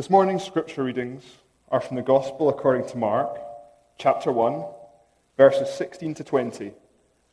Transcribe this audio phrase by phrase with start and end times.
[0.00, 1.22] This morning's scripture readings
[1.70, 3.38] are from the Gospel according to Mark,
[3.98, 4.64] chapter 1,
[5.36, 6.72] verses 16 to 20,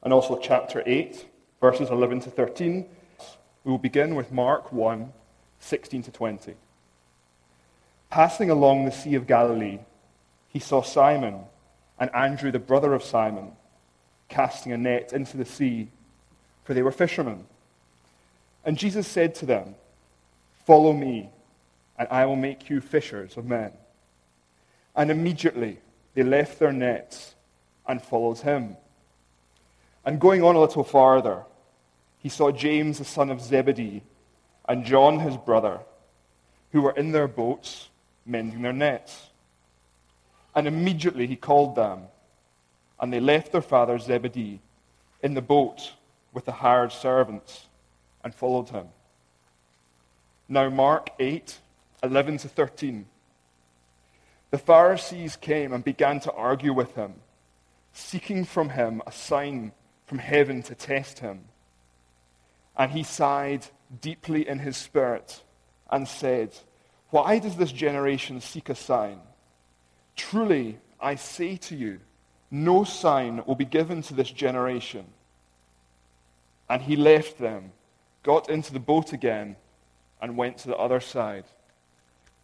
[0.03, 1.27] and also chapter 8,
[1.61, 2.85] verses 11 to 13.
[3.63, 5.13] We will begin with Mark 1,
[5.61, 6.55] 16 to 20.
[8.09, 9.79] Passing along the Sea of Galilee,
[10.49, 11.45] he saw Simon
[11.97, 13.53] and Andrew, the brother of Simon,
[14.27, 15.87] casting a net into the sea,
[16.65, 17.45] for they were fishermen.
[18.65, 19.75] And Jesus said to them,
[20.65, 21.29] Follow me
[21.97, 23.71] and I will make you fishers of men.
[24.95, 25.79] And immediately
[26.13, 27.35] they left their nets
[27.87, 28.77] and followed him.
[30.05, 31.43] And going on a little farther,
[32.19, 34.03] he saw James the son of Zebedee
[34.67, 35.79] and John his brother,
[36.71, 37.89] who were in their boats
[38.25, 39.29] mending their nets.
[40.55, 42.03] And immediately he called them,
[42.99, 44.59] and they left their father Zebedee
[45.21, 45.93] in the boat
[46.33, 47.67] with the hired servants
[48.23, 48.87] and followed him.
[50.49, 51.57] Now, Mark 8
[52.03, 53.05] 11 to 13.
[54.51, 57.15] The Pharisees came and began to argue with him,
[57.91, 59.73] seeking from him a sign
[60.05, 61.45] from heaven to test him.
[62.77, 63.67] And he sighed
[64.01, 65.43] deeply in his spirit
[65.89, 66.55] and said,
[67.09, 69.19] Why does this generation seek a sign?
[70.15, 71.99] Truly, I say to you,
[72.49, 75.05] no sign will be given to this generation.
[76.69, 77.71] And he left them,
[78.23, 79.57] got into the boat again,
[80.21, 81.45] and went to the other side.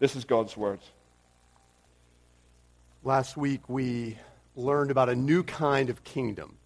[0.00, 0.80] This is God's word.
[3.04, 4.18] Last week, we
[4.56, 6.56] learned about a new kind of kingdom,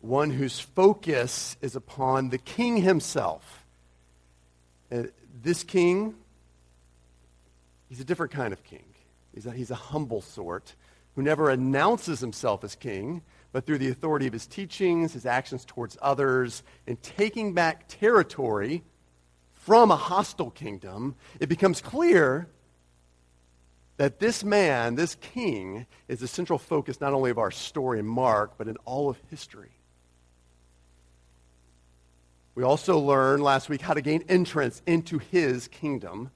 [0.00, 3.64] one whose focus is upon the king himself.
[4.90, 5.04] Uh,
[5.42, 6.14] this king,
[7.88, 8.84] he's a different kind of king.
[9.32, 10.74] He's a, he's a humble sort
[11.14, 15.64] who never announces himself as king, but through the authority of his teachings, his actions
[15.64, 18.82] towards others, and taking back territory
[19.60, 22.48] from a hostile kingdom, it becomes clear
[23.98, 28.06] that this man, this king, is the central focus not only of our story in
[28.06, 29.72] Mark, but in all of history.
[32.54, 36.30] We also learned last week how to gain entrance into his kingdom,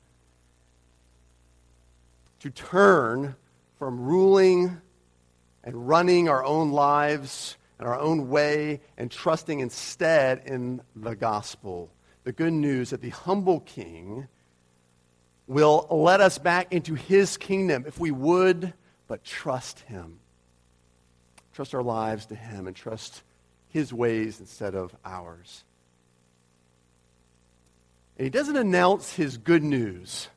[2.40, 3.36] to turn
[3.78, 4.76] from ruling
[5.64, 11.90] and running our own lives and our own way and trusting instead in the gospel
[12.24, 14.26] the good news that the humble king
[15.46, 18.72] will let us back into his kingdom if we would
[19.06, 20.18] but trust him.
[21.52, 23.22] Trust our lives to him and trust
[23.68, 25.64] his ways instead of ours.
[28.16, 30.28] And he doesn't announce his good news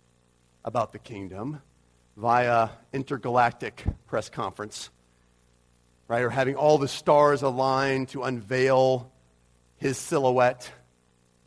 [0.65, 1.61] about the kingdom
[2.17, 4.89] via intergalactic press conference,
[6.07, 6.23] right?
[6.23, 9.11] Or having all the stars aligned to unveil
[9.77, 10.69] his silhouette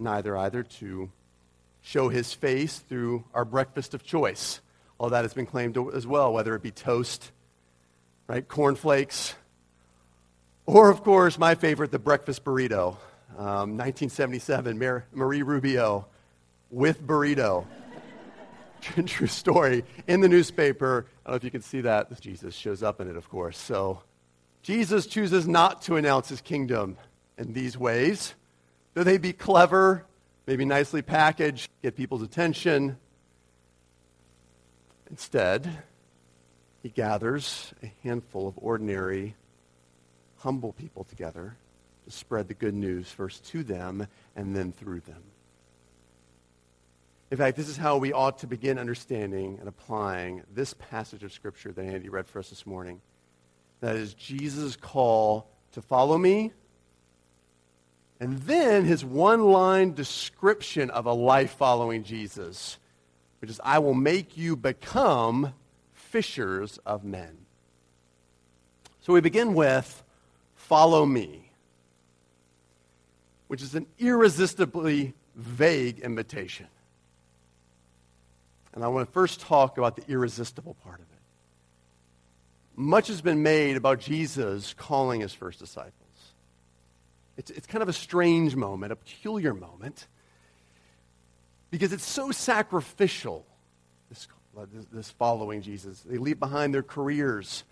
[0.00, 1.10] neither either to
[1.82, 4.60] show his face through our breakfast of choice.
[4.98, 7.32] All that has been claimed as well, whether it be toast,
[8.26, 9.34] right, cornflakes,
[10.66, 12.96] or, of course, my favorite, the breakfast burrito.
[13.36, 16.06] Um, 1977, Mar- Marie Rubio
[16.70, 17.66] with burrito.
[19.06, 19.84] True story.
[20.06, 22.20] In the newspaper, I don't know if you can see that.
[22.20, 23.58] Jesus shows up in it, of course.
[23.58, 24.02] So
[24.62, 26.96] Jesus chooses not to announce his kingdom
[27.36, 28.34] in these ways.
[28.94, 30.04] Though they be clever,
[30.46, 32.98] maybe nicely packaged, get people's attention.
[35.10, 35.82] Instead,
[36.82, 39.36] he gathers a handful of ordinary,
[40.38, 41.56] humble people together
[42.04, 45.22] to spread the good news first to them and then through them.
[47.30, 51.32] In fact, this is how we ought to begin understanding and applying this passage of
[51.32, 53.00] Scripture that Andy read for us this morning.
[53.80, 56.52] That is Jesus' call to follow me
[58.20, 62.76] and then his one line description of a life following Jesus,
[63.40, 65.54] which is, I will make you become
[65.94, 67.38] fishers of men.
[69.00, 70.04] So we begin with,
[70.54, 71.50] follow me,
[73.48, 76.66] which is an irresistibly vague invitation.
[78.74, 81.06] And I want to first talk about the irresistible part of it.
[82.76, 85.94] Much has been made about Jesus calling his first disciples.
[87.40, 90.06] It's, it's kind of a strange moment, a peculiar moment,
[91.70, 93.46] because it's so sacrificial,
[94.10, 94.28] this,
[94.92, 96.00] this following Jesus.
[96.02, 97.64] They leave behind their careers.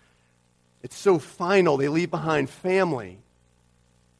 [0.81, 1.77] It's so final.
[1.77, 3.19] They leave behind family.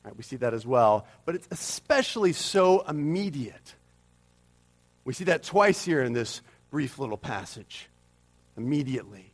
[0.04, 1.08] Right, we see that as well.
[1.26, 3.74] But it's especially so immediate.
[5.04, 7.90] We see that twice here in this brief little passage.
[8.56, 9.32] Immediately.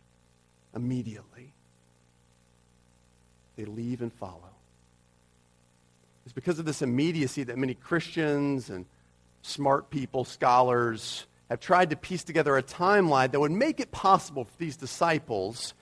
[0.73, 1.51] Immediately.
[3.57, 4.55] They leave and follow.
[6.25, 8.86] It's because of this immediacy that many Christians and
[9.42, 14.45] smart people, scholars, have tried to piece together a timeline that would make it possible
[14.45, 15.74] for these disciples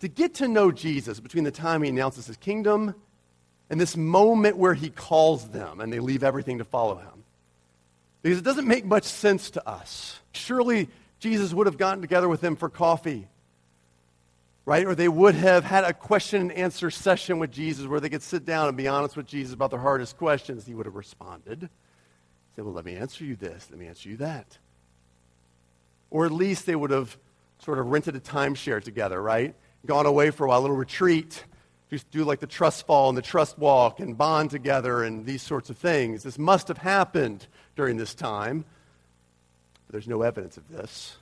[0.00, 2.94] to get to know Jesus between the time he announces his kingdom
[3.70, 7.24] and this moment where he calls them and they leave everything to follow him.
[8.22, 10.20] Because it doesn't make much sense to us.
[10.32, 10.88] Surely
[11.18, 13.26] Jesus would have gotten together with them for coffee,
[14.64, 14.86] right?
[14.86, 18.22] Or they would have had a question and answer session with Jesus where they could
[18.22, 20.66] sit down and be honest with Jesus about their hardest questions.
[20.66, 21.68] He would have responded.
[22.54, 24.58] Say, well, let me answer you this, let me answer you that.
[26.10, 27.16] Or at least they would have
[27.58, 29.54] sort of rented a timeshare together, right?
[29.86, 31.44] Gone away for a while, a little retreat,
[31.90, 35.42] just do like the trust fall and the trust walk and bond together and these
[35.42, 36.22] sorts of things.
[36.22, 38.64] This must have happened during this time.
[39.86, 41.16] But there's no evidence of this.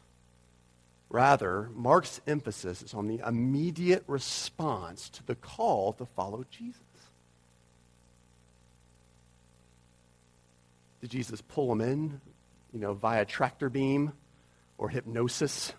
[1.11, 6.81] Rather, Mark's emphasis is on the immediate response to the call to follow Jesus.
[11.01, 12.21] Did Jesus pull them in,
[12.73, 14.13] you know, via tractor beam
[14.79, 15.73] or hypnosis?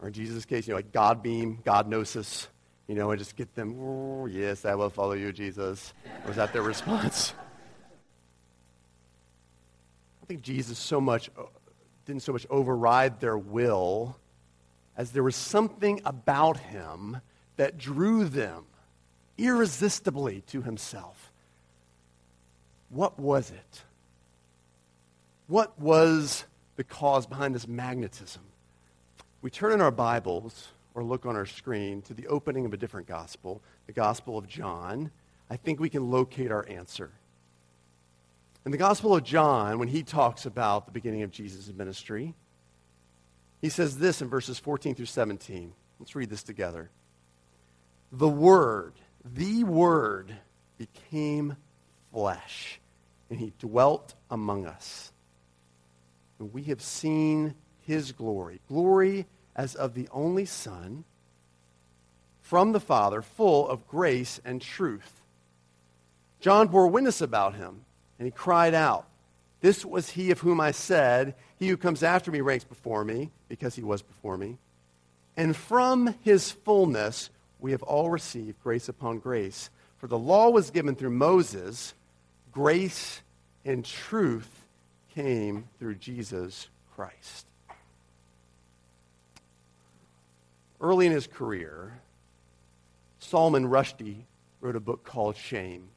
[0.00, 2.48] Or in Jesus' case, you know, like God beam, God gnosis,
[2.88, 5.94] you know, and just get them, oh, yes, I will follow you, Jesus.
[6.26, 7.32] Was that their response?
[10.22, 11.30] I think Jesus so much
[12.10, 14.16] didn't so much override their will
[14.96, 17.18] as there was something about him
[17.56, 18.64] that drew them
[19.38, 21.32] irresistibly to himself.
[22.88, 23.82] What was it?
[25.46, 28.42] What was the cause behind this magnetism?
[29.40, 32.76] We turn in our Bibles or look on our screen to the opening of a
[32.76, 35.12] different gospel, the Gospel of John.
[35.48, 37.12] I think we can locate our answer.
[38.64, 42.34] In the Gospel of John, when he talks about the beginning of Jesus' ministry,
[43.60, 45.72] he says this in verses 14 through 17.
[45.98, 46.90] Let's read this together.
[48.12, 50.34] The Word, the Word,
[50.78, 51.56] became
[52.12, 52.80] flesh,
[53.28, 55.12] and he dwelt among us
[56.40, 57.54] and we have seen
[57.86, 58.60] his glory.
[58.66, 61.04] Glory as of the only Son
[62.40, 65.20] from the Father, full of grace and truth.
[66.40, 67.84] John bore witness about him,
[68.20, 69.06] and he cried out,
[69.62, 73.30] This was he of whom I said, He who comes after me ranks before me,
[73.48, 74.58] because he was before me.
[75.38, 77.30] And from his fullness
[77.60, 79.70] we have all received grace upon grace.
[79.96, 81.94] For the law was given through Moses,
[82.52, 83.22] grace
[83.64, 84.66] and truth
[85.14, 87.46] came through Jesus Christ.
[90.78, 92.02] Early in his career,
[93.18, 94.24] Salman Rushdie
[94.60, 95.88] wrote a book called Shame,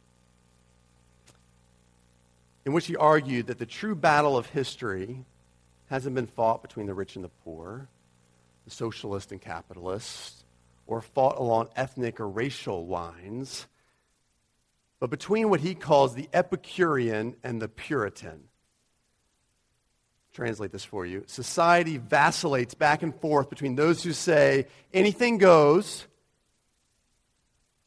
[2.66, 5.26] in which he argued that the true battle of history
[5.88, 7.88] hasn't been fought between the rich and the poor,
[8.66, 10.46] the socialist and capitalist,
[10.88, 13.68] or fought along ethnic or racial lines,
[15.00, 18.44] but between what he calls the Epicurean and the Puritan
[20.34, 21.24] translate this for you.
[21.28, 26.08] Society vacillates back and forth between those who say anything goes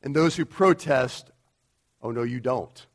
[0.02, 1.31] and those who protest,
[2.02, 2.87] oh, no, you don't.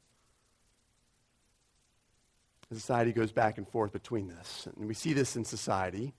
[2.76, 4.68] Society goes back and forth between this.
[4.78, 6.14] And we see this in society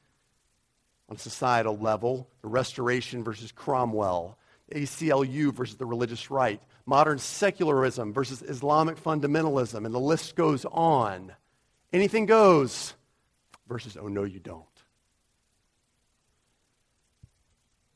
[1.09, 4.39] on a societal level the Restoration versus Cromwell,
[4.75, 11.33] ACLU versus the religious right, modern secularism versus Islamic fundamentalism, and the list goes on.
[11.93, 12.95] Anything goes
[13.69, 14.65] versus, oh, no, you don't.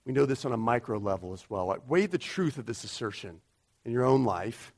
[0.04, 1.76] We know this on a micro level as well.
[1.88, 3.40] Weigh the truth of this assertion
[3.85, 4.73] in your own life.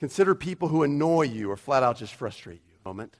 [0.00, 2.69] Consider people who annoy you or flat out just frustrate you.
[2.84, 3.16] Moment.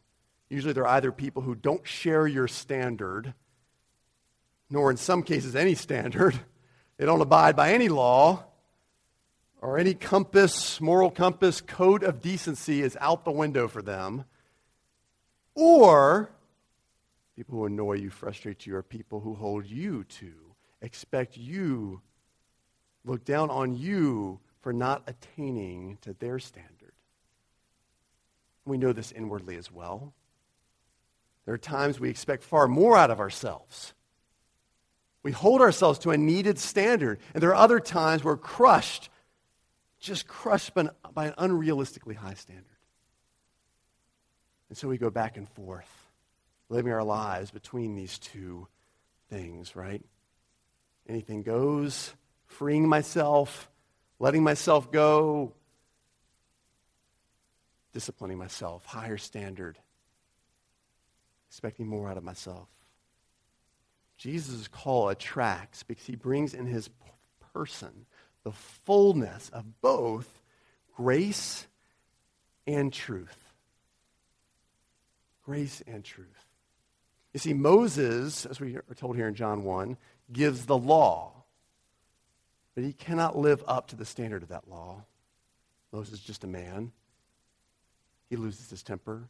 [0.49, 3.35] Usually they're either people who don't share your standard,
[4.69, 6.39] nor in some cases any standard.
[6.97, 8.45] They don't abide by any law
[9.63, 14.27] or any compass, moral compass, code of decency is out the window for them.
[15.55, 16.31] Or
[17.41, 20.31] People who annoy you, frustrate you, are people who hold you to,
[20.83, 22.03] expect you,
[23.03, 26.80] look down on you for not attaining to their standard.
[28.65, 30.15] We know this inwardly as well.
[31.45, 33.95] There are times we expect far more out of ourselves.
[35.23, 37.21] We hold ourselves to a needed standard.
[37.35, 39.11] And there are other times we're crushed,
[39.99, 42.67] just crushed by an, by an unrealistically high standard.
[44.69, 45.91] And so we go back and forth
[46.69, 48.69] living our lives between these two
[49.29, 50.03] things, right?
[51.09, 52.15] Anything goes,
[52.47, 53.69] freeing myself,
[54.21, 55.53] letting myself go,
[57.93, 59.79] disciplining myself, higher standard,
[61.49, 62.69] expecting more out of myself.
[64.17, 66.91] Jesus' call attracts because he brings in his
[67.55, 68.07] person
[68.45, 70.43] the fullness of both
[70.95, 71.67] grace
[72.67, 73.53] and truth.
[75.45, 76.47] Grace and truth.
[77.33, 79.97] You see, Moses, as we are told here in John 1,
[80.33, 81.45] gives the law,
[82.75, 85.05] but he cannot live up to the standard of that law.
[85.93, 86.93] Moses is just a man.
[88.31, 89.29] He loses his temper.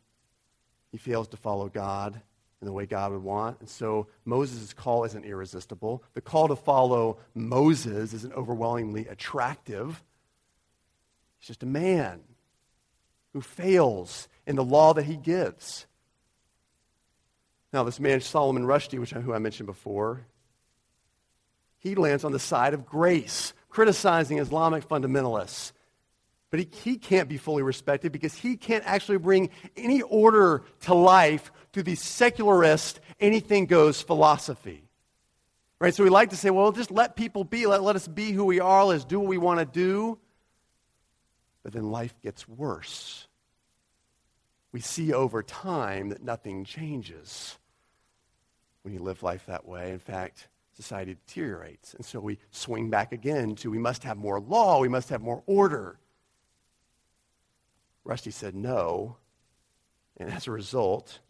[0.92, 2.20] He fails to follow God
[2.60, 3.58] in the way God would want.
[3.60, 6.04] And so Moses' call isn't irresistible.
[6.14, 10.02] The call to follow Moses isn't overwhelmingly attractive.
[11.38, 12.20] He's just a man
[13.32, 15.86] who fails in the law that he gives.
[17.72, 20.26] Now, this man, Solomon Rushdie, which who I mentioned before,
[21.78, 25.72] he lands on the side of grace, criticizing Islamic fundamentalists.
[26.50, 30.94] But he, he can't be fully respected because he can't actually bring any order to
[30.94, 34.82] life through the secularist, anything goes philosophy.
[35.78, 35.94] Right?
[35.94, 37.66] So we like to say, well, just let people be.
[37.66, 38.84] Let, let us be who we are.
[38.84, 40.18] Let's do what we want to do.
[41.62, 43.28] But then life gets worse.
[44.72, 47.58] We see over time that nothing changes
[48.82, 49.92] when you live life that way.
[49.92, 51.94] In fact, society deteriorates.
[51.94, 55.22] And so we swing back again to we must have more law, we must have
[55.22, 55.98] more order.
[58.06, 59.16] Rushdie said no.
[60.16, 61.20] And as a result,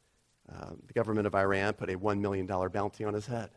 [0.53, 3.51] uh, the government of Iran put a $1 million bounty on his head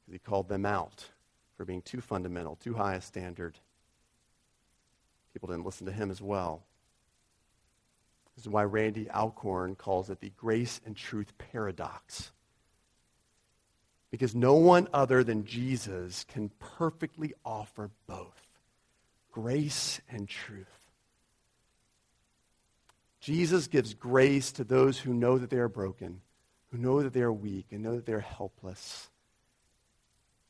[0.00, 1.04] because he called them out
[1.56, 3.58] for being too fundamental, too high a standard.
[5.32, 6.64] People didn't listen to him as well.
[8.36, 12.32] This is why Randy Alcorn calls it the grace and truth paradox.
[14.10, 18.40] Because no one other than Jesus can perfectly offer both
[19.30, 20.66] grace and truth.
[23.22, 26.20] Jesus gives grace to those who know that they are broken,
[26.72, 29.08] who know that they are weak, and know that they are helpless.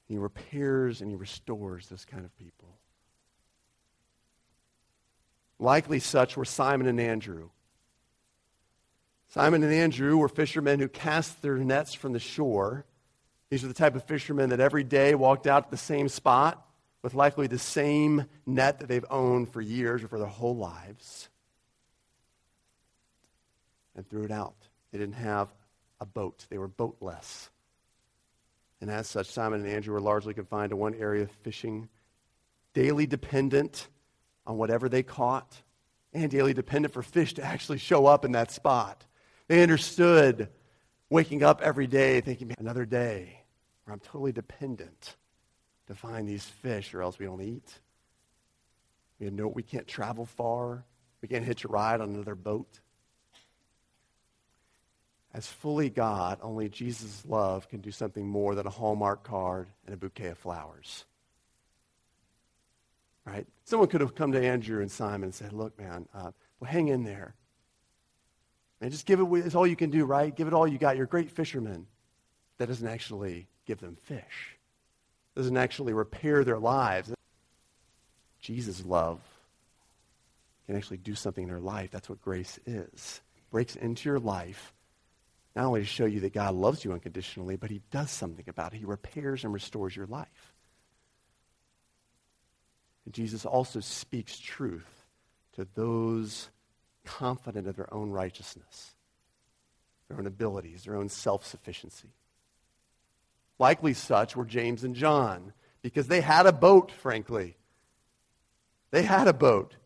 [0.08, 2.78] He repairs and he restores this kind of people.
[5.58, 7.50] Likely such were Simon and Andrew.
[9.28, 12.86] Simon and Andrew were fishermen who cast their nets from the shore.
[13.50, 16.66] These are the type of fishermen that every day walked out to the same spot
[17.02, 21.28] with likely the same net that they've owned for years or for their whole lives
[23.96, 24.56] and threw it out.
[24.90, 25.52] They didn't have
[26.00, 27.50] a boat, they were boatless.
[28.80, 31.88] And as such, Simon and Andrew were largely confined to one area of fishing,
[32.74, 33.88] daily dependent
[34.44, 35.62] on whatever they caught,
[36.12, 39.06] and daily dependent for fish to actually show up in that spot.
[39.46, 40.48] They understood
[41.10, 43.44] waking up every day thinking, another day
[43.84, 45.16] where I'm totally dependent
[45.86, 47.80] to find these fish or else we don't eat.
[49.20, 50.84] We, know, we can't travel far.
[51.20, 52.80] We can't hitch a ride on another boat.
[55.34, 59.94] As fully God, only Jesus' love can do something more than a Hallmark card and
[59.94, 61.06] a bouquet of flowers.
[63.24, 63.46] Right?
[63.64, 66.88] Someone could have come to Andrew and Simon and said, Look, man, uh, well, hang
[66.88, 67.34] in there.
[68.80, 70.34] And just give it, it's all you can do, right?
[70.34, 70.96] Give it all you got.
[70.96, 71.86] You're a great fisherman.
[72.58, 74.58] That doesn't actually give them fish,
[75.34, 77.12] doesn't actually repair their lives.
[78.40, 79.20] Jesus' love
[80.66, 81.90] can actually do something in their life.
[81.90, 83.20] That's what grace is.
[83.50, 84.72] Breaks into your life
[85.54, 88.72] not only to show you that God loves you unconditionally, but he does something about
[88.72, 88.78] it.
[88.78, 90.54] He repairs and restores your life.
[93.04, 95.06] And Jesus also speaks truth
[95.54, 96.48] to those
[97.04, 98.92] confident of their own righteousness,
[100.08, 102.08] their own abilities, their own self sufficiency.
[103.58, 107.56] Likely such were James and John, because they had a boat, frankly.
[108.90, 109.76] They had a boat.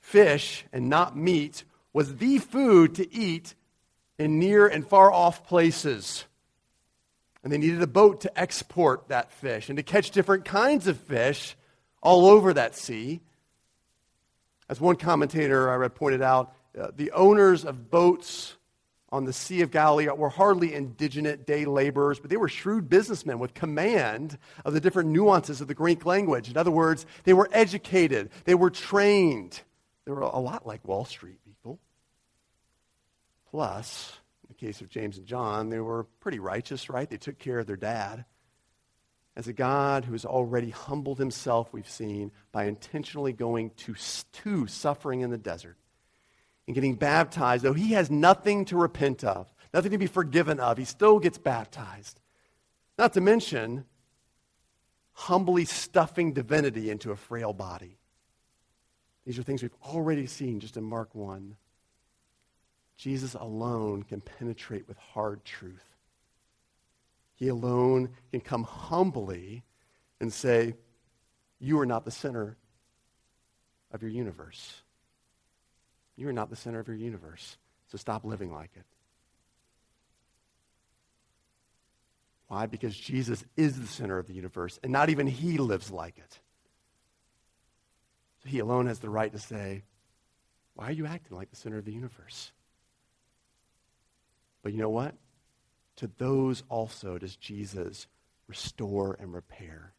[0.00, 3.54] Fish and not meat was the food to eat
[4.18, 6.24] in near and far off places.
[7.42, 10.98] And they needed a boat to export that fish and to catch different kinds of
[10.98, 11.56] fish
[12.02, 13.20] all over that sea.
[14.68, 18.56] As one commentator I read pointed out, uh, the owners of boats
[19.12, 23.38] on the Sea of Galilee were hardly indigenous day laborers, but they were shrewd businessmen
[23.38, 26.50] with command of the different nuances of the Greek language.
[26.50, 29.60] In other words, they were educated, they were trained.
[30.04, 31.40] They were a lot like Wall Street.
[33.50, 37.08] Plus, in the case of James and John, they were pretty righteous, right?
[37.08, 38.24] They took care of their dad.
[39.36, 43.94] As a God who has already humbled himself, we've seen, by intentionally going to,
[44.32, 45.76] to suffering in the desert
[46.66, 50.78] and getting baptized, though he has nothing to repent of, nothing to be forgiven of,
[50.78, 52.20] he still gets baptized.
[52.98, 53.84] Not to mention,
[55.12, 57.98] humbly stuffing divinity into a frail body.
[59.26, 61.56] These are things we've already seen just in Mark 1.
[62.96, 65.84] Jesus alone can penetrate with hard truth.
[67.34, 69.62] He alone can come humbly
[70.20, 70.74] and say,
[71.60, 72.56] You are not the center
[73.92, 74.82] of your universe.
[76.16, 78.84] You are not the center of your universe, so stop living like it.
[82.48, 82.66] Why?
[82.66, 86.38] Because Jesus is the center of the universe, and not even he lives like it.
[88.42, 89.82] So he alone has the right to say,
[90.74, 92.52] Why are you acting like the center of the universe?
[94.66, 95.14] But you know what?
[95.98, 98.08] To those also does Jesus
[98.48, 99.92] restore and repair.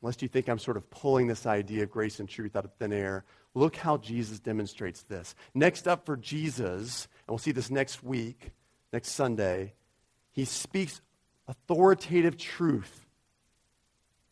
[0.00, 2.72] Unless you think I'm sort of pulling this idea of grace and truth out of
[2.74, 3.24] thin air,
[3.54, 5.34] look how Jesus demonstrates this.
[5.52, 8.52] Next up for Jesus, and we'll see this next week,
[8.92, 9.74] next Sunday,
[10.30, 11.00] he speaks
[11.48, 13.04] authoritative truth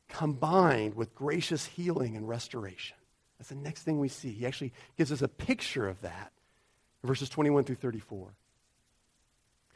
[0.09, 2.99] combined with gracious healing and restoration.
[3.37, 4.31] That's the next thing we see.
[4.31, 6.31] He actually gives us a picture of that
[7.05, 8.35] verses 21 through 34.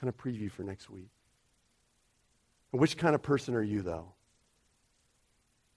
[0.00, 1.10] Kind of preview for next week.
[2.70, 4.12] Which kind of person are you, though?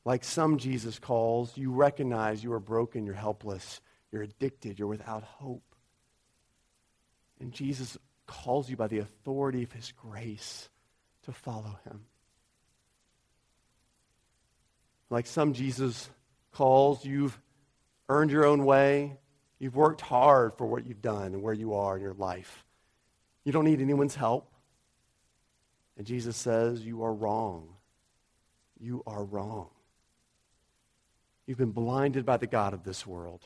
[0.05, 5.23] Like some Jesus calls, you recognize you are broken, you're helpless, you're addicted, you're without
[5.23, 5.75] hope.
[7.39, 7.97] And Jesus
[8.27, 10.69] calls you by the authority of his grace
[11.23, 12.05] to follow him.
[15.09, 16.09] Like some Jesus
[16.51, 17.37] calls, you've
[18.09, 19.17] earned your own way,
[19.59, 22.65] you've worked hard for what you've done and where you are in your life.
[23.43, 24.51] You don't need anyone's help.
[25.97, 27.69] And Jesus says, You are wrong.
[28.79, 29.69] You are wrong.
[31.45, 33.41] You've been blinded by the God of this world.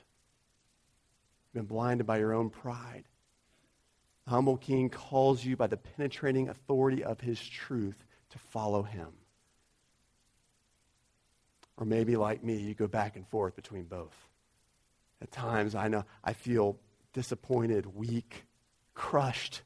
[1.53, 3.03] You've been blinded by your own pride.
[4.25, 9.09] The humble king calls you by the penetrating authority of his truth to follow him.
[11.77, 14.15] Or maybe like me, you go back and forth between both.
[15.21, 16.77] At times I know I feel
[17.13, 18.45] disappointed, weak,
[18.93, 19.61] crushed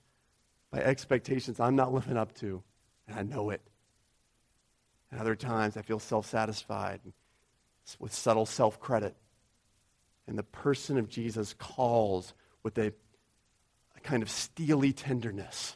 [0.71, 2.63] by expectations I'm not living up to,
[3.07, 3.61] and I know it.
[5.11, 6.99] And other times I feel self satisfied
[7.99, 9.15] with subtle self credit.
[10.27, 12.33] And the person of Jesus calls
[12.63, 12.93] with a,
[13.95, 15.75] a, kind of steely tenderness,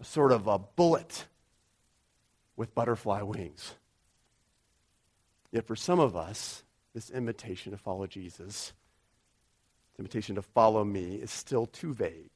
[0.00, 1.26] a sort of a bullet
[2.56, 3.74] with butterfly wings.
[5.52, 6.64] Yet for some of us,
[6.98, 8.72] this invitation to follow Jesus,
[9.92, 12.30] this invitation to follow me, is still too vague.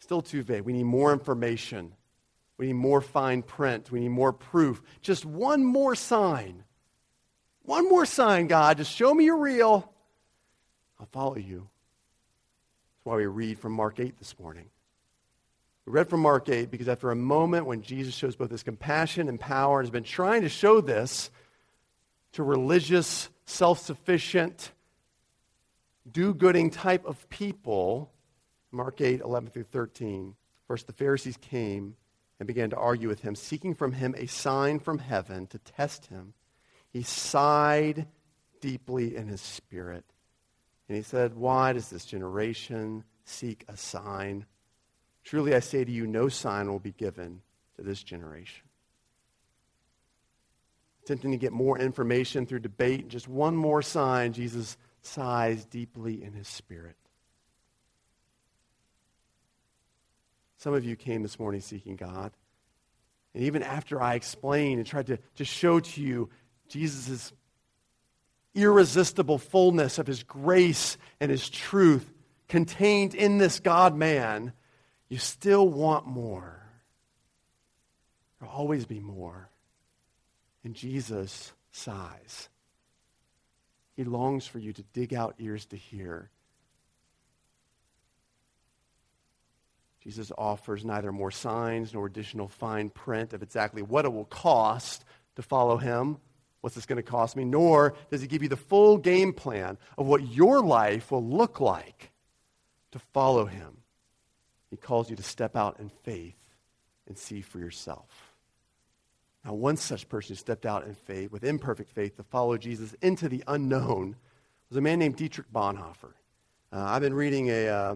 [0.00, 0.62] Still too vague.
[0.62, 1.94] We need more information
[2.56, 3.90] we need more fine print.
[3.90, 4.82] We need more proof.
[5.02, 6.64] Just one more sign.
[7.62, 8.78] One more sign, God.
[8.78, 9.90] Just show me you're real.
[11.00, 11.68] I'll follow you.
[12.96, 14.66] That's why we read from Mark 8 this morning.
[15.86, 19.28] We read from Mark 8 because after a moment when Jesus shows both his compassion
[19.28, 21.30] and power and has been trying to show this
[22.34, 24.72] to religious, self sufficient,
[26.10, 28.12] do gooding type of people,
[28.70, 30.34] Mark 8, 11 through 13.
[30.66, 31.96] First, the Pharisees came
[32.38, 36.06] and began to argue with him, seeking from him a sign from heaven to test
[36.06, 36.34] him.
[36.92, 38.06] He sighed
[38.60, 40.04] deeply in his spirit.
[40.88, 44.46] And he said, Why does this generation seek a sign?
[45.22, 47.40] Truly I say to you, no sign will be given
[47.76, 48.63] to this generation.
[51.04, 56.32] Attempting to get more information through debate, just one more sign, Jesus sighs deeply in
[56.32, 56.96] his spirit.
[60.56, 62.32] Some of you came this morning seeking God.
[63.34, 66.30] And even after I explained and tried to, to show to you
[66.68, 67.34] Jesus'
[68.54, 72.10] irresistible fullness of his grace and his truth
[72.48, 74.54] contained in this God man,
[75.10, 76.62] you still want more.
[78.40, 79.50] There'll always be more.
[80.64, 82.48] And Jesus sighs.
[83.96, 86.30] He longs for you to dig out ears to hear
[90.04, 95.02] Jesus offers neither more signs nor additional fine print of exactly what it will cost
[95.36, 96.18] to follow him.
[96.60, 97.44] What's this going to cost me?
[97.44, 101.58] Nor does he give you the full game plan of what your life will look
[101.58, 102.10] like
[102.92, 103.78] to follow him.
[104.68, 106.36] He calls you to step out in faith
[107.08, 108.23] and see for yourself.
[109.44, 112.94] Now, one such person who stepped out in faith, with imperfect faith, to follow Jesus
[113.02, 114.16] into the unknown
[114.70, 116.14] was a man named Dietrich Bonhoeffer.
[116.72, 117.94] Uh, I've been reading a, uh,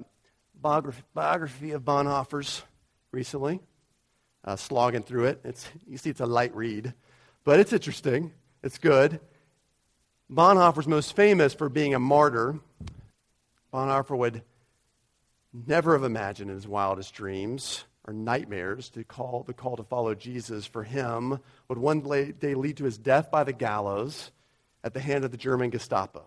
[0.61, 2.63] biography, biography of Bonhoeffer's
[3.13, 3.61] recently,
[4.45, 5.41] uh, slogging through it.
[5.43, 6.93] It's, you see, it's a light read,
[7.45, 8.33] but it's interesting.
[8.63, 9.19] It's good.
[10.31, 12.59] Bonhoeffer's most famous for being a martyr.
[13.73, 14.43] Bonhoeffer would
[15.67, 20.15] never have imagined in his wildest dreams or nightmares to call the call to follow
[20.15, 24.31] Jesus for him would one day lead to his death by the gallows
[24.83, 26.25] at the hand of the German Gestapo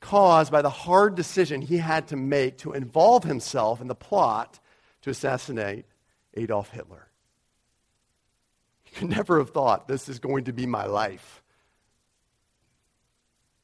[0.00, 4.60] caused by the hard decision he had to make to involve himself in the plot
[5.02, 5.84] to assassinate
[6.34, 7.08] Adolf Hitler.
[8.84, 11.42] He could never have thought this is going to be my life.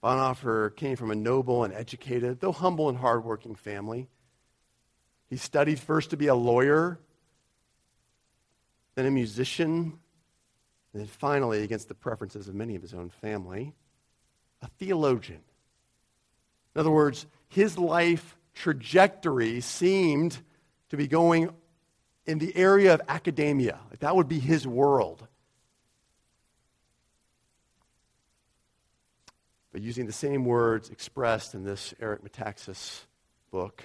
[0.03, 4.09] Bonhoeffer came from a noble and educated, though humble and hardworking family.
[5.29, 6.99] He studied first to be a lawyer
[8.97, 9.99] then a musician,
[10.93, 13.75] and then finally, against the preferences of many of his own family,
[14.63, 15.43] a theologian.
[16.75, 20.39] In other words, his life trajectory seemed
[20.89, 21.51] to be going
[22.27, 23.79] in the area of academia.
[24.01, 25.27] That would be his world.
[29.73, 33.03] But using the same words expressed in this Eric Metaxas
[33.51, 33.85] book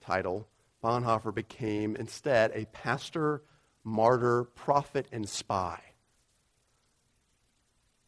[0.00, 0.48] title,
[0.82, 3.42] Bonhoeffer became instead a pastor,
[3.84, 5.80] martyr, prophet, and spy.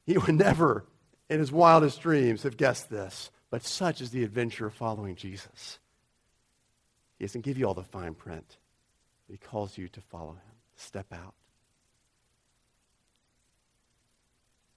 [0.04, 0.84] He would never,
[1.30, 5.78] in his wildest dreams, have guessed this, but such is the adventure of following Jesus.
[7.18, 8.56] He doesn't give you all the fine print,
[9.28, 11.34] he calls you to follow him, step out.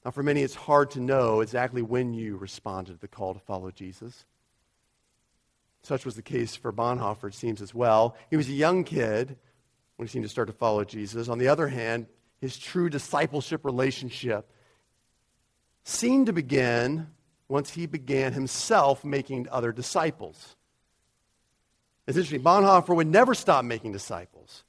[0.06, 3.40] Now, for many, it's hard to know exactly when you responded to the call to
[3.40, 4.26] follow Jesus.
[5.82, 8.16] Such was the case for Bonhoeffer, it seems, as well.
[8.30, 9.38] He was a young kid
[9.96, 11.30] when he seemed to start to follow Jesus.
[11.30, 12.08] On the other hand,
[12.40, 14.50] his true discipleship relationship
[15.84, 17.08] seemed to begin
[17.48, 20.56] once he began himself making other disciples.
[22.08, 24.64] It's interesting, Bonhoeffer would never stop making disciples.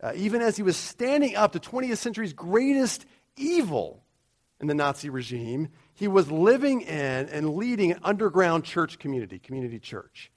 [0.00, 3.04] Uh, even as he was standing up to 20th century's greatest
[3.36, 4.02] evil,
[4.60, 9.78] in the Nazi regime, he was living in and leading an underground church community, community
[9.78, 10.30] church,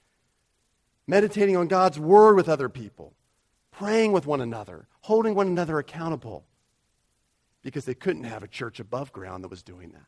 [1.06, 3.14] meditating on God's word with other people,
[3.72, 6.44] praying with one another, holding one another accountable,
[7.62, 10.06] because they couldn't have a church above ground that was doing that.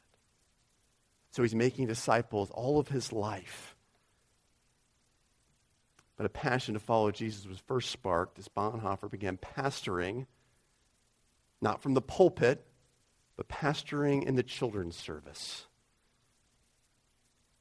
[1.30, 3.74] So he's making disciples all of his life.
[6.16, 10.26] But a passion to follow Jesus was first sparked as Bonhoeffer began pastoring,
[11.60, 12.64] not from the pulpit,
[13.36, 15.66] but pastoring in the children's service.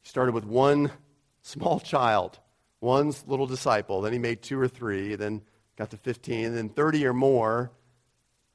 [0.04, 0.92] He started with one
[1.42, 2.39] small child,
[2.80, 4.02] one little disciple.
[4.02, 5.42] Then he made two or three, then
[5.78, 7.72] got to 15, and then 30 or more.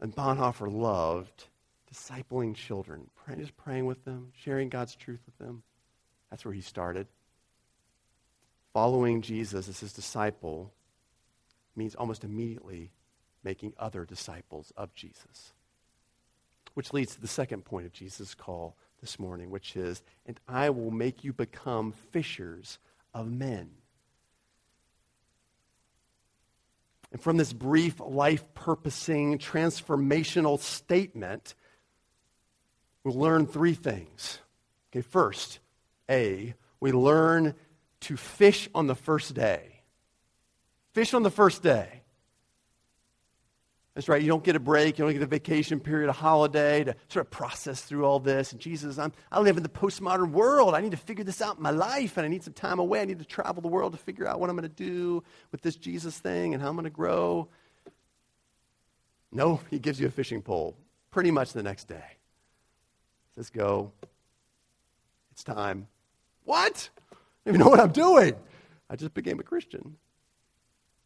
[0.01, 1.45] And Bonhoeffer loved
[1.93, 5.63] discipling children, just praying with them, sharing God's truth with them.
[6.31, 7.07] That's where he started.
[8.73, 10.73] Following Jesus as his disciple
[11.75, 12.93] means almost immediately
[13.43, 15.53] making other disciples of Jesus.
[16.75, 20.71] Which leads to the second point of Jesus' call this morning, which is, and I
[20.71, 22.79] will make you become fishers
[23.15, 23.71] of men.
[27.13, 31.55] And from this brief life purposing transformational statement,
[33.03, 34.39] we'll learn three things.
[34.91, 35.61] Okay, first,
[36.11, 37.55] A, we learn
[38.01, 39.83] to fish on the first day.
[40.93, 41.98] Fish on the first day.
[43.99, 44.23] That's right.
[44.23, 44.97] You don't get a break.
[44.97, 48.53] You don't get a vacation period, a holiday to sort of process through all this.
[48.53, 50.77] And Jesus, I'm, I live in the postmodern world.
[50.77, 53.01] I need to figure this out in my life, and I need some time away.
[53.01, 55.63] I need to travel the world to figure out what I'm going to do with
[55.63, 57.49] this Jesus thing and how I'm going to grow.
[59.33, 60.77] No, he gives you a fishing pole
[61.11, 62.19] pretty much the next day.
[63.35, 63.91] Says, go.
[65.33, 65.89] It's time.
[66.45, 66.89] What?
[67.11, 68.37] I don't even know what I'm doing.
[68.89, 69.97] I just became a Christian.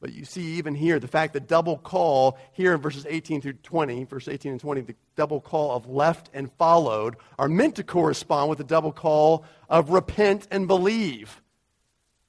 [0.02, 3.52] But you see, even here, the fact that double call here in verses 18 through
[3.52, 7.84] 20, verse 18 and 20, the double call of left and followed are meant to
[7.84, 11.40] correspond with the double call of repent and believe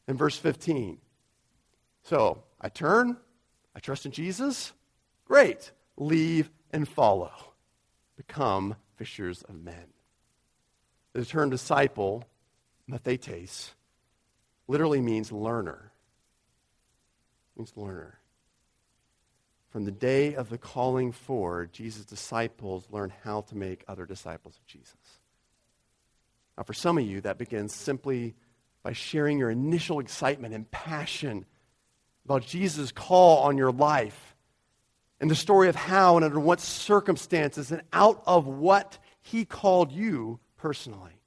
[0.07, 0.99] in verse 15.
[2.03, 3.17] So I turn,
[3.75, 4.71] I trust in Jesus.
[5.25, 5.71] Great.
[5.97, 7.33] Leave and follow.
[8.17, 9.87] Become fishers of men.
[11.13, 12.23] The term disciple,
[12.87, 13.71] mathetes,
[14.67, 15.92] literally means learner
[17.55, 18.19] means learner.
[19.69, 24.55] From the day of the calling forward, Jesus' disciples learn how to make other disciples
[24.55, 24.95] of Jesus.
[26.57, 28.35] Now, for some of you, that begins simply
[28.83, 31.45] by sharing your initial excitement and passion
[32.25, 34.35] about Jesus' call on your life
[35.19, 39.91] and the story of how and under what circumstances and out of what he called
[39.91, 41.21] you personally.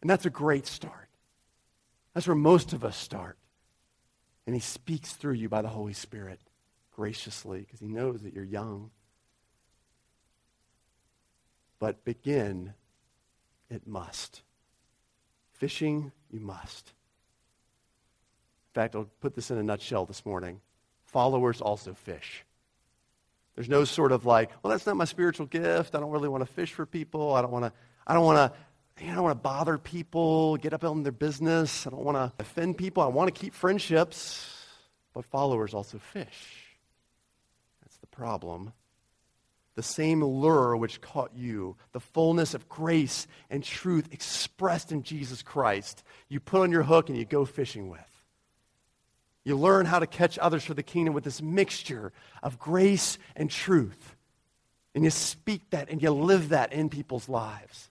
[0.00, 1.08] And that's a great start.
[2.12, 3.38] That's where most of us start.
[4.46, 6.40] And he speaks through you by the Holy Spirit
[6.94, 8.90] graciously because he knows that you're young.
[11.78, 12.74] But begin,
[13.70, 14.42] it must.
[15.52, 16.92] Fishing, you must.
[18.70, 20.60] In fact, I'll put this in a nutshell this morning.
[21.06, 22.44] Followers also fish.
[23.54, 25.94] There's no sort of like, well, that's not my spiritual gift.
[25.94, 27.34] I don't really want to fish for people.
[27.34, 27.72] I don't want to,
[28.06, 28.58] I don't want to
[29.00, 31.86] I don't want to bother people, get up on their business.
[31.86, 33.02] I don't want to offend people.
[33.02, 34.50] I want to keep friendships.
[35.12, 36.64] But followers also fish.
[37.82, 38.72] That's the problem.
[39.74, 45.42] The same lure which caught you, the fullness of grace and truth expressed in Jesus
[45.42, 48.00] Christ, you put on your hook and you go fishing with.
[49.42, 53.50] You learn how to catch others for the kingdom with this mixture of grace and
[53.50, 54.16] truth.
[54.94, 57.90] And you speak that and you live that in people's lives.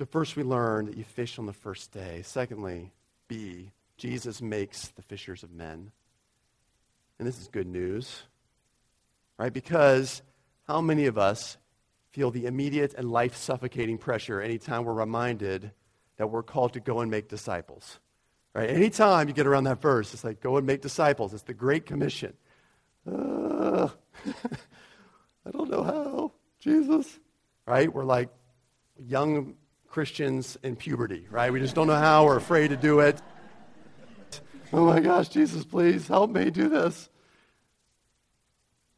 [0.00, 2.22] So, first, we learn that you fish on the first day.
[2.24, 2.90] Secondly,
[3.28, 5.92] B, Jesus makes the fishers of men.
[7.18, 8.22] And this is good news,
[9.36, 9.52] right?
[9.52, 10.22] Because
[10.66, 11.58] how many of us
[12.12, 15.70] feel the immediate and life suffocating pressure anytime we're reminded
[16.16, 18.00] that we're called to go and make disciples?
[18.54, 18.70] Right?
[18.70, 21.34] Anytime you get around that verse, it's like, go and make disciples.
[21.34, 22.32] It's the Great Commission.
[23.06, 23.88] Uh,
[25.44, 27.18] I don't know how, Jesus.
[27.66, 27.92] Right?
[27.92, 28.30] We're like
[28.98, 29.56] young
[29.90, 31.52] Christians in puberty, right?
[31.52, 32.24] We just don't know how.
[32.24, 33.20] We're afraid to do it.
[34.72, 37.10] Oh my gosh, Jesus, please help me do this.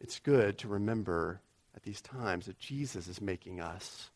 [0.00, 1.40] It's good to remember
[1.74, 4.11] at these times that Jesus is making us.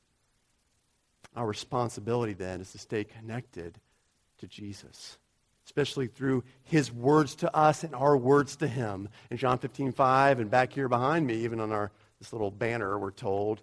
[1.35, 3.81] Our responsibility then is to stay connected
[4.39, 5.17] to Jesus,
[5.65, 9.09] especially through his words to us and our words to him.
[9.31, 12.99] In John 15, 5, and back here behind me, even on our this little banner,
[12.99, 13.63] we're told,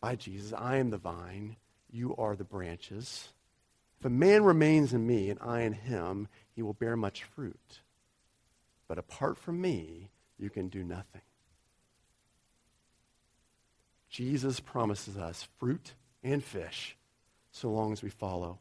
[0.00, 1.56] by Jesus, I am the vine,
[1.96, 3.28] you are the branches.
[3.98, 7.80] If a man remains in me and I in him, he will bear much fruit.
[8.86, 11.22] But apart from me, you can do nothing.
[14.10, 16.96] Jesus promises us fruit and fish
[17.50, 18.58] so long as we follow,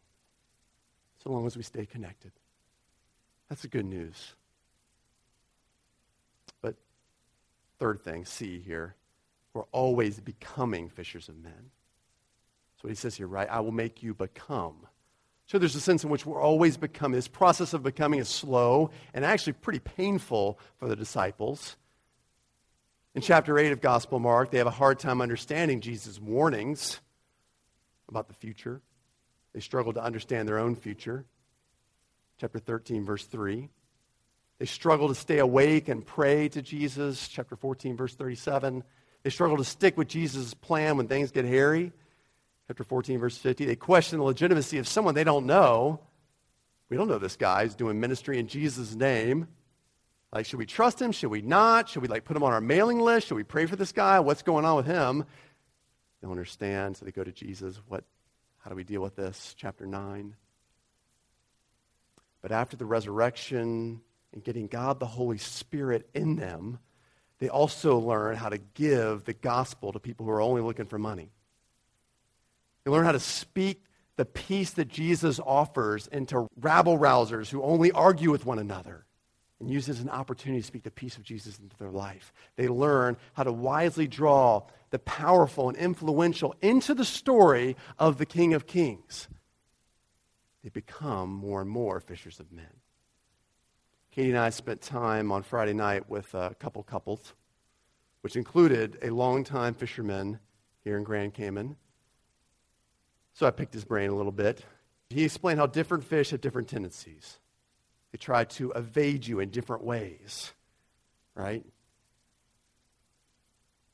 [1.23, 2.31] so long as we stay connected.
[3.49, 4.33] That's the good news.
[6.61, 6.75] But
[7.77, 8.95] third thing, see here,
[9.53, 11.71] we're always becoming fishers of men.
[12.85, 13.49] What he says here, right?
[13.49, 14.75] I will make you become.
[15.47, 17.15] So there's a sense in which we're always becoming.
[17.15, 21.77] This process of becoming is slow and actually pretty painful for the disciples.
[23.15, 26.99] In chapter 8 of Gospel Mark, they have a hard time understanding Jesus' warnings
[28.07, 28.83] about the future.
[29.53, 31.25] They struggle to understand their own future.
[32.39, 33.67] Chapter 13, verse 3.
[34.59, 37.27] They struggle to stay awake and pray to Jesus.
[37.29, 38.83] Chapter 14, verse 37.
[39.23, 41.91] They struggle to stick with Jesus' plan when things get hairy.
[42.67, 43.65] Chapter 14, verse 50.
[43.65, 45.99] They question the legitimacy of someone they don't know.
[46.89, 49.47] We don't know this guy is doing ministry in Jesus' name.
[50.31, 51.11] Like, should we trust him?
[51.11, 51.89] Should we not?
[51.89, 53.27] Should we like put him on our mailing list?
[53.27, 54.19] Should we pray for this guy?
[54.19, 55.19] What's going on with him?
[55.19, 57.79] They don't understand, so they go to Jesus.
[57.87, 58.03] What?
[58.59, 59.55] How do we deal with this?
[59.57, 60.35] Chapter nine.
[62.41, 64.01] But after the resurrection
[64.33, 66.79] and getting God the Holy Spirit in them,
[67.39, 70.99] they also learn how to give the gospel to people who are only looking for
[70.99, 71.31] money.
[72.85, 73.83] They learn how to speak
[74.15, 79.05] the peace that Jesus offers into rabble rousers who only argue with one another
[79.59, 82.31] and use it as an opportunity to speak the peace of Jesus into their life.
[82.55, 88.25] They learn how to wisely draw the powerful and influential into the story of the
[88.25, 89.27] King of Kings.
[90.63, 92.65] They become more and more fishers of men.
[94.11, 97.33] Katie and I spent time on Friday night with a couple couples,
[98.21, 100.39] which included a longtime fisherman
[100.83, 101.75] here in Grand Cayman.
[103.35, 104.65] So I picked his brain a little bit.
[105.09, 107.37] He explained how different fish have different tendencies.
[108.11, 110.53] They try to evade you in different ways,
[111.35, 111.63] right?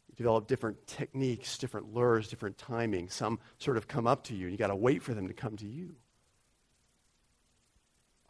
[0.10, 3.10] You develop different techniques, different lures, different timing.
[3.10, 5.34] Some sort of come up to you, and you got to wait for them to
[5.34, 5.96] come to you.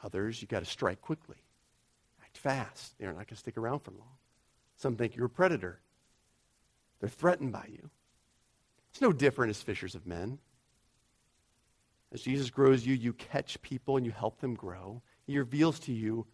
[0.04, 1.38] Others, you got to strike quickly,
[2.24, 2.97] act fast.
[2.97, 4.15] They're not going to stick around for long.
[4.78, 5.82] Some think you're a predator.
[7.02, 7.89] They're threatened by you.
[8.91, 10.39] It's no different as fishers of men.
[12.13, 15.02] As Jesus grows you, you catch people and you help them grow.
[15.26, 16.28] He reveals to you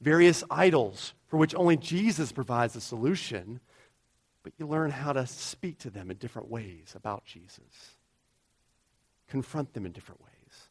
[0.00, 3.60] various idols for which only Jesus provides a solution,
[4.42, 7.96] but you learn how to speak to them in different ways about Jesus,
[9.28, 10.68] confront them in different ways.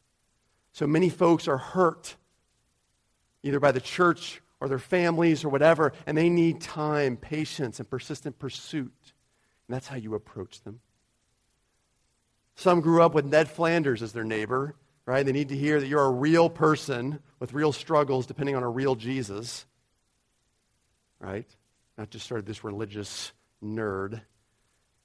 [0.72, 2.16] So many folks are hurt
[3.42, 7.88] either by the church or their families or whatever, and they need time, patience, and
[7.88, 9.12] persistent pursuit.
[9.68, 10.80] And that's how you approach them.
[12.58, 14.74] Some grew up with Ned Flanders as their neighbor,
[15.06, 15.24] right?
[15.24, 18.68] They need to hear that you're a real person with real struggles depending on a
[18.68, 19.64] real Jesus,
[21.20, 21.46] right?
[21.96, 23.30] Not just sort of this religious
[23.62, 24.22] nerd.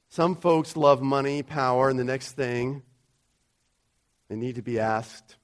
[0.09, 2.81] Some folks love money, power, and the next thing,
[4.29, 5.35] they need to be asked,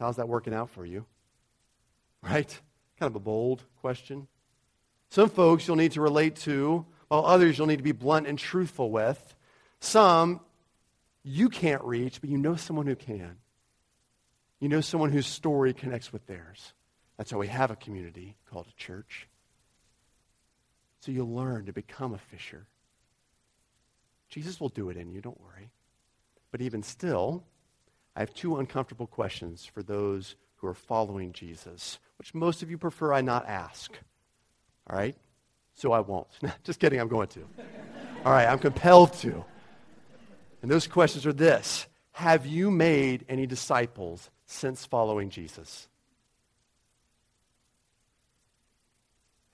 [0.00, 1.04] How's that working out for you?
[2.22, 2.48] Right?
[2.98, 4.28] Kind of a bold question.
[5.10, 8.38] Some folks you'll need to relate to, while others you'll need to be blunt and
[8.38, 9.34] truthful with.
[9.80, 10.40] Some
[11.28, 13.36] you can't reach, but you know someone who can.
[14.60, 16.72] You know someone whose story connects with theirs.
[17.16, 19.28] That's why we have a community called a church.
[21.00, 22.66] So you'll learn to become a fisher.
[24.28, 25.70] Jesus will do it in you, don't worry.
[26.50, 27.44] But even still,
[28.16, 32.78] I have two uncomfortable questions for those who are following Jesus, which most of you
[32.78, 33.92] prefer I not ask.
[34.88, 35.16] All right?
[35.78, 36.26] so I won't.
[36.64, 37.40] Just kidding, I'm going to.
[38.24, 39.44] All right, I'm compelled to.
[40.62, 45.88] And those questions are this Have you made any disciples since following Jesus?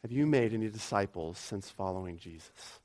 [0.02, 2.80] Have you made any disciples since following Jesus?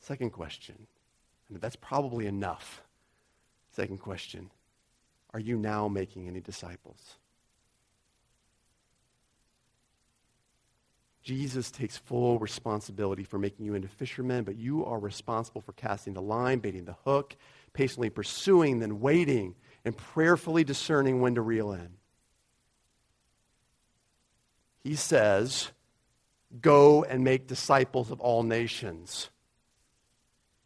[0.00, 0.86] Second question,
[1.48, 2.82] and that's probably enough.
[3.72, 4.50] Second question
[5.34, 7.16] Are you now making any disciples?
[11.28, 16.14] Jesus takes full responsibility for making you into fishermen, but you are responsible for casting
[16.14, 17.36] the line, baiting the hook,
[17.74, 21.90] patiently pursuing, then waiting, and prayerfully discerning when to reel in.
[24.82, 25.70] He says,
[26.62, 29.28] Go and make disciples of all nations.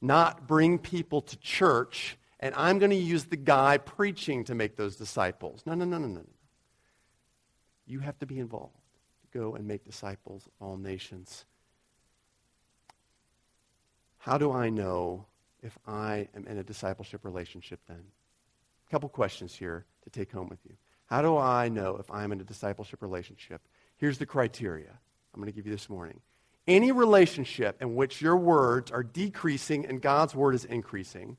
[0.00, 4.76] Not bring people to church, and I'm going to use the guy preaching to make
[4.76, 5.64] those disciples.
[5.66, 6.24] No, no, no, no, no.
[7.84, 8.81] You have to be involved
[9.32, 11.44] go and make disciples of all nations.
[14.18, 15.26] How do I know
[15.62, 18.02] if I am in a discipleship relationship then?
[18.86, 20.74] A couple questions here to take home with you.
[21.06, 23.60] How do I know if I'm in a discipleship relationship?
[23.96, 24.90] Here's the criteria
[25.34, 26.20] I'm going to give you this morning.
[26.66, 31.36] Any relationship in which your words are decreasing and God's word is increasing,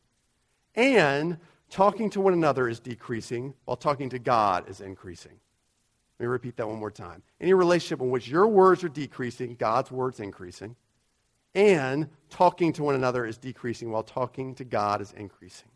[0.75, 1.37] and
[1.69, 5.39] talking to one another is decreasing while talking to God is increasing.
[6.19, 7.23] Let me repeat that one more time.
[7.41, 10.75] Any relationship in which your words are decreasing, God's words increasing,
[11.55, 15.69] and talking to one another is decreasing while talking to God is increasing.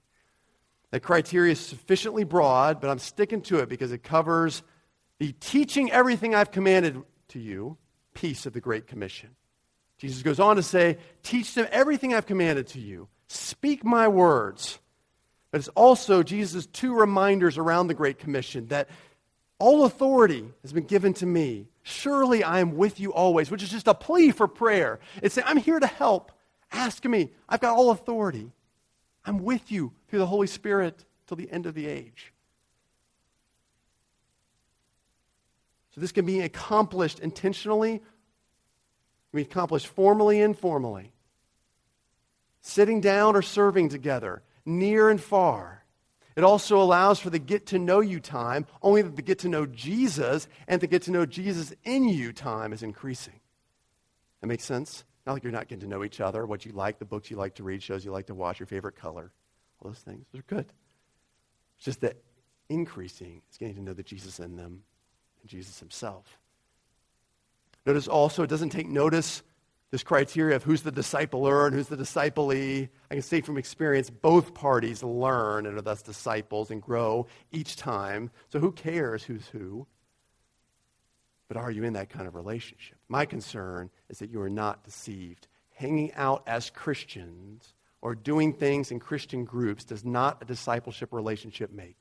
[0.91, 4.63] That criteria is sufficiently broad, but I'm sticking to it because it covers
[5.19, 7.78] the teaching everything I've commanded to you
[8.13, 9.30] piece of the Great Commission.
[9.97, 13.08] Jesus goes on to say, Teach them everything I've commanded to you.
[13.28, 14.80] Speak my words.
[15.52, 18.89] But it's also Jesus' two reminders around the Great Commission that
[19.60, 21.67] all authority has been given to me.
[21.84, 25.00] Surely I am with you always, which is just a plea for prayer.
[25.22, 26.32] It's saying, I'm here to help.
[26.72, 27.32] Ask me.
[27.48, 28.52] I've got all authority.
[29.26, 32.34] I'm with you through the Holy Spirit till the end of the age.
[35.96, 38.06] So this can be accomplished intentionally, can
[39.34, 41.12] be accomplished formally, and informally.
[42.62, 45.84] Sitting down or serving together, near and far.
[46.38, 49.50] It also allows for the get to know you time, only that the get to
[49.50, 53.39] know Jesus and the get to know Jesus in you time is increasing.
[54.41, 55.04] That makes sense?
[55.26, 57.38] Not like you're not getting to know each other, what you like, the books you
[57.38, 59.32] like to read, shows you like to watch, your favorite color.
[59.82, 60.28] All those things.
[60.32, 60.71] They're good.
[61.78, 62.17] It's just that
[62.69, 64.84] increasing is getting to know the Jesus in them
[65.41, 66.38] and Jesus himself.
[67.84, 69.41] Notice also, it doesn't take notice
[69.91, 72.89] this criteria of who's the discipler and who's the disciplee.
[73.10, 77.78] I can say from experience, both parties learn and are thus disciples and grow each
[77.78, 78.30] time.
[78.50, 79.88] So who cares who's who?
[81.47, 82.97] But are you in that kind of relationship?
[83.08, 85.47] My concern is that you are not deceived.
[85.73, 91.71] Hanging out as Christians or doing things in Christian groups does not a discipleship relationship
[91.71, 91.95] make.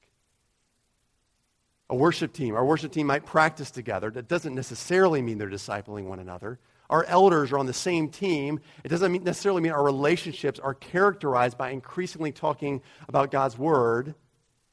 [1.88, 4.10] A worship team, our worship team might practice together.
[4.10, 6.58] That doesn't necessarily mean they're discipling one another
[6.90, 11.58] our elders are on the same team, it doesn't necessarily mean our relationships are characterized
[11.58, 14.14] by increasingly talking about God's Word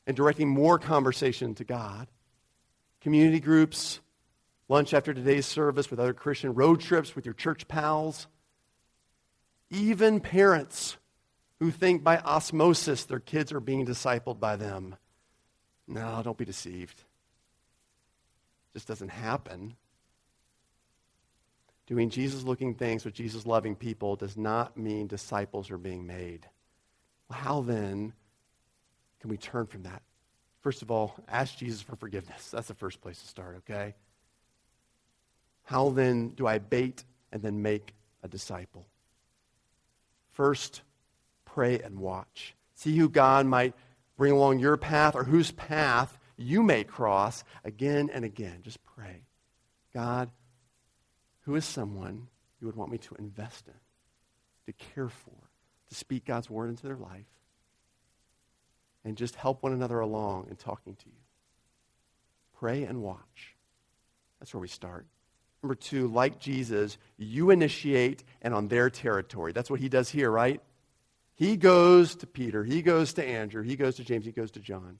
[0.05, 2.07] and directing more conversation to God.
[3.01, 3.99] Community groups,
[4.69, 8.27] lunch after today's service with other Christian, road trips with your church pals,
[9.69, 10.97] even parents
[11.59, 14.95] who think by osmosis their kids are being discipled by them.
[15.87, 16.99] No, don't be deceived.
[18.69, 19.75] It just doesn't happen.
[21.85, 26.47] Doing Jesus looking things with Jesus loving people does not mean disciples are being made.
[27.29, 28.13] Well, how then
[29.19, 30.01] can we turn from that?
[30.61, 32.51] First of all, ask Jesus for forgiveness.
[32.51, 33.95] That's the first place to start, okay?
[35.63, 38.87] How then do I bait and then make a disciple?
[40.31, 40.81] First,
[41.45, 42.55] pray and watch.
[42.75, 43.73] See who God might
[44.17, 48.59] bring along your path or whose path you may cross again and again.
[48.63, 49.21] Just pray.
[49.93, 50.29] God,
[51.43, 52.27] who is someone
[52.59, 53.73] you would want me to invest in,
[54.65, 55.49] to care for,
[55.89, 57.25] to speak God's word into their life,
[59.05, 61.21] and just help one another along in talking to you?
[62.57, 63.55] Pray and watch.
[64.39, 65.05] That's where we start.
[65.61, 69.53] Number two, like Jesus, you initiate and on their territory.
[69.53, 70.61] That's what he does here, right?
[71.35, 74.59] He goes to Peter, he goes to Andrew, he goes to James, he goes to
[74.59, 74.99] John.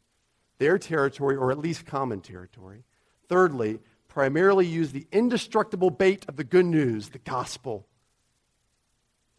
[0.57, 2.83] Their territory, or at least common territory.
[3.27, 3.79] Thirdly,
[4.13, 7.87] primarily use the indestructible bait of the good news, the gospel.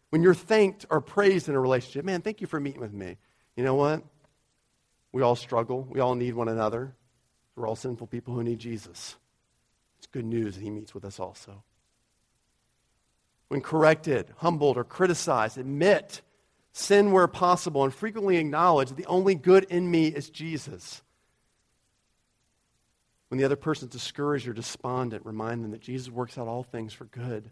[0.09, 3.17] When you're thanked or praised in a relationship, man, thank you for meeting with me.
[3.55, 4.03] You know what?
[5.13, 5.87] We all struggle.
[5.89, 6.93] We all need one another.
[7.55, 9.15] We're all sinful people who need Jesus.
[9.97, 11.63] It's good news that he meets with us also.
[13.47, 16.21] when corrected, humbled, or criticized, admit
[16.73, 21.01] sin where possible, and frequently acknowledge that the only good in me is Jesus.
[23.29, 26.93] When the other person's discouraged or despondent, remind them that Jesus works out all things
[26.93, 27.49] for good.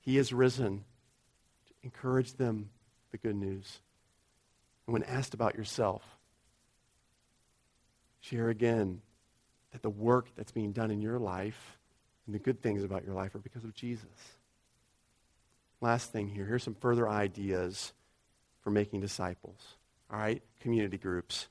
[0.00, 0.84] He is risen.
[1.82, 2.70] Encourage them
[3.10, 3.80] the good news.
[4.86, 6.02] And when asked about yourself,
[8.20, 9.00] share again
[9.72, 11.78] that the work that's being done in your life
[12.26, 14.06] and the good things about your life are because of Jesus.
[15.80, 17.92] Last thing here here's some further ideas
[18.62, 19.60] for making disciples.
[20.10, 21.48] All right, community groups.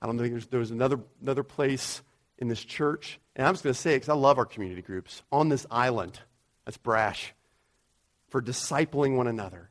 [0.00, 2.02] I don't think there's, there's another, another place
[2.38, 4.82] in this church, and I'm just going to say it because I love our community
[4.82, 6.20] groups, on this island,
[6.64, 7.34] that's brash,
[8.28, 9.70] for discipling one another.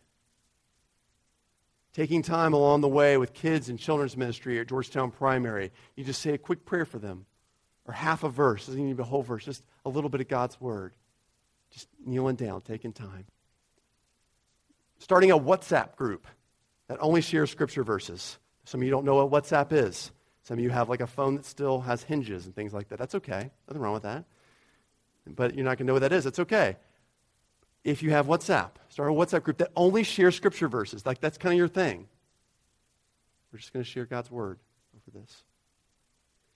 [1.93, 6.21] Taking time along the way with kids in children's ministry at Georgetown Primary, you just
[6.21, 7.25] say a quick prayer for them,
[7.85, 10.27] or half a verse, doesn't even be a whole verse, just a little bit of
[10.27, 10.93] God's word.
[11.71, 13.25] Just kneeling down, taking time.
[14.99, 16.27] Starting a WhatsApp group
[16.87, 18.37] that only shares scripture verses.
[18.65, 20.11] Some of you don't know what WhatsApp is.
[20.47, 22.97] Some of you have like a phone that still has hinges and things like that.
[22.97, 23.51] That's okay.
[23.67, 24.23] Nothing wrong with that.
[25.25, 26.25] But you're not going to know what that is.
[26.25, 26.77] It's okay.
[27.83, 31.05] If you have WhatsApp, start a WhatsApp group that only shares scripture verses.
[31.05, 32.07] Like that's kind of your thing.
[33.51, 34.59] We're just going to share God's word
[34.95, 35.43] over this.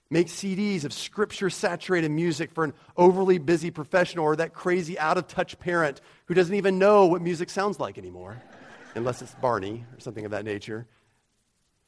[0.08, 5.18] Make CDs of scripture saturated music for an overly busy professional or that crazy out
[5.18, 8.42] of touch parent who doesn't even know what music sounds like anymore,
[8.94, 10.86] unless it's Barney or something of that nature,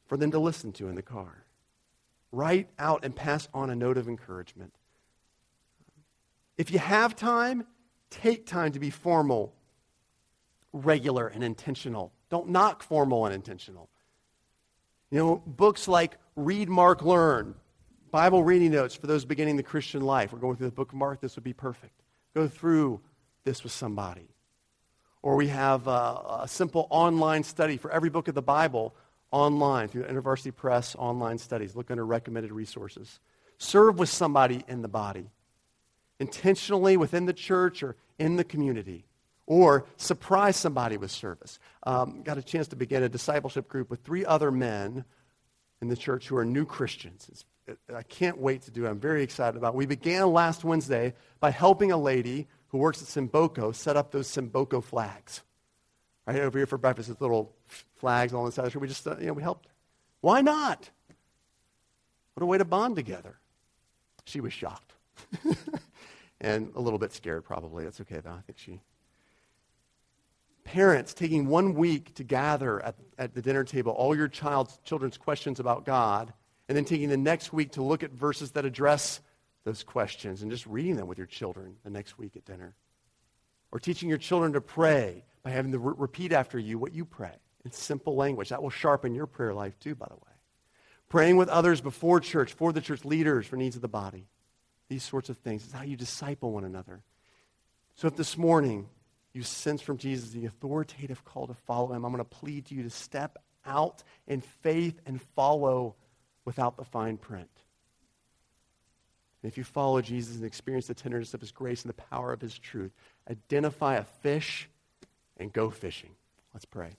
[0.05, 1.44] for them to listen to in the car
[2.35, 4.73] write out and pass on a note of encouragement.
[6.57, 7.65] If you have time,
[8.09, 9.53] take time to be formal,
[10.73, 12.11] regular, and intentional.
[12.29, 13.89] Don't knock formal and intentional.
[15.11, 17.55] You know, books like Read, Mark, Learn,
[18.11, 20.31] Bible reading notes for those beginning the Christian life.
[20.31, 21.21] We're going through the book of Mark.
[21.21, 22.01] This would be perfect.
[22.33, 23.01] Go through
[23.43, 24.29] this with somebody.
[25.21, 28.95] Or we have a, a simple online study for every book of the Bible
[29.35, 31.75] online through InterVarsity Press online studies.
[31.75, 33.19] Look under recommended resources.
[33.57, 35.29] Serve with somebody in the body,
[36.21, 39.03] intentionally within the church or in the community,
[39.45, 41.59] or surprise somebody with service.
[41.83, 45.03] Um, got a chance to begin a discipleship group with three other men
[45.81, 47.27] in the church who are new Christians.
[47.29, 48.89] It's, it, I can't wait to do it.
[48.89, 49.75] I'm very excited about it.
[49.75, 54.29] We began last Wednesday by helping a lady who works at Symboco set up those
[54.29, 55.41] Symboco flags.
[56.25, 58.79] Right over here for breakfast, this little flags on the side of the.
[58.79, 59.67] We just, uh, you know, we helped.
[60.21, 60.89] Why not?
[62.33, 63.37] What a way to bond together.
[64.25, 64.93] She was shocked
[66.41, 67.83] and a little bit scared, probably.
[67.83, 68.31] That's okay, though.
[68.31, 68.81] I think she.
[70.63, 75.17] Parents taking one week to gather at, at the dinner table all your child's children's
[75.17, 76.33] questions about God,
[76.67, 79.21] and then taking the next week to look at verses that address
[79.63, 82.73] those questions and just reading them with your children the next week at dinner.
[83.71, 87.05] Or teaching your children to pray by having them re- repeat after you what you
[87.05, 87.35] pray
[87.65, 88.49] in simple language.
[88.49, 90.21] That will sharpen your prayer life too, by the way.
[91.09, 94.27] Praying with others before church, for the church leaders, for needs of the body.
[94.87, 95.63] These sorts of things.
[95.63, 97.01] It's how you disciple one another.
[97.95, 98.87] So if this morning
[99.33, 102.75] you sense from Jesus the authoritative call to follow him, I'm going to plead to
[102.75, 105.95] you to step out in faith and follow
[106.45, 107.49] without the fine print.
[109.41, 112.31] And if you follow Jesus and experience the tenderness of his grace and the power
[112.31, 112.91] of his truth,
[113.29, 114.69] identify a fish
[115.37, 116.11] and go fishing.
[116.53, 116.91] Let's pray.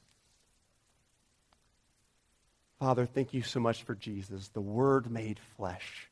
[2.79, 6.11] Father, thank you so much for Jesus, the Word made flesh.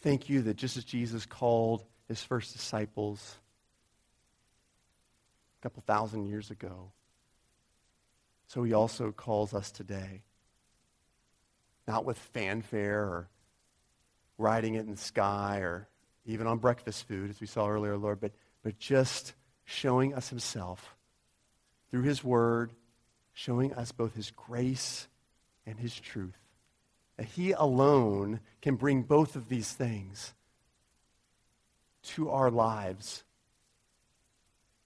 [0.00, 3.36] Thank you that just as Jesus called his first disciples
[5.60, 6.90] a couple thousand years ago,
[8.48, 10.22] so he also calls us today.
[11.86, 13.28] Not with fanfare or
[14.38, 15.88] riding it in the sky or
[16.26, 18.32] even on breakfast food, as we saw earlier, Lord, but,
[18.62, 19.34] but just
[19.64, 20.96] showing us himself
[21.90, 22.72] through his word,
[23.32, 25.06] showing us both his grace
[25.68, 26.38] and his truth.
[27.16, 30.32] That he alone can bring both of these things
[32.02, 33.24] to our lives.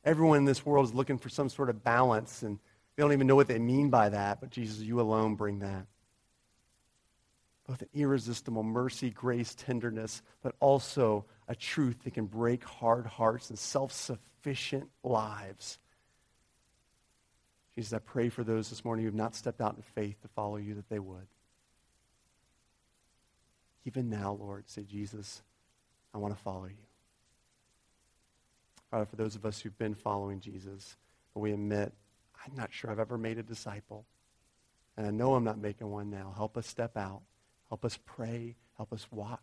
[0.05, 2.59] Everyone in this world is looking for some sort of balance, and
[2.97, 5.87] they don't even know what they mean by that, but Jesus, you alone bring that.
[7.68, 13.51] Both an irresistible mercy, grace, tenderness, but also a truth that can break hard hearts
[13.51, 15.78] and self sufficient lives.
[17.75, 20.29] Jesus, I pray for those this morning who have not stepped out in faith to
[20.29, 21.27] follow you that they would.
[23.85, 25.43] Even now, Lord, say, Jesus,
[26.14, 26.77] I want to follow you.
[28.91, 30.97] Father, for those of us who've been following Jesus,
[31.33, 31.93] but we admit,
[32.45, 34.05] I'm not sure I've ever made a disciple.
[34.97, 36.35] And I know I'm not making one now.
[36.37, 37.23] Help us step out.
[37.70, 38.57] Help us pray.
[38.77, 39.39] Help us watch.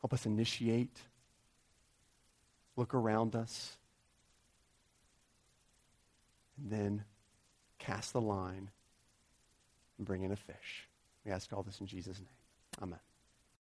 [0.00, 0.98] Help us initiate.
[2.76, 3.76] look around us,
[6.60, 7.04] and then
[7.78, 8.70] cast the line
[9.98, 10.88] and bring in a fish.
[11.24, 12.82] We ask all this in Jesus' name.
[12.82, 12.98] Amen.